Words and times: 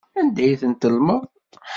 Anda 0.19 0.41
ay 0.45 0.55
ten-tellmeḍ? 0.61 1.21